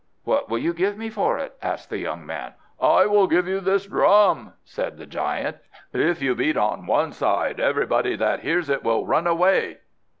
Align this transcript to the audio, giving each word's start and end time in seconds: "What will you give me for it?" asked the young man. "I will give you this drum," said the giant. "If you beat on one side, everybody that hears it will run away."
"What 0.23 0.49
will 0.49 0.57
you 0.57 0.73
give 0.73 0.97
me 0.97 1.11
for 1.11 1.37
it?" 1.37 1.53
asked 1.61 1.91
the 1.91 1.99
young 1.99 2.25
man. 2.25 2.55
"I 2.81 3.05
will 3.05 3.27
give 3.27 3.47
you 3.47 3.59
this 3.59 3.85
drum," 3.85 4.53
said 4.65 4.97
the 4.97 5.05
giant. 5.05 5.57
"If 5.93 6.23
you 6.23 6.33
beat 6.33 6.57
on 6.57 6.87
one 6.87 7.11
side, 7.11 7.59
everybody 7.59 8.15
that 8.15 8.39
hears 8.39 8.67
it 8.67 8.81
will 8.83 9.05
run 9.05 9.27
away." 9.27 9.77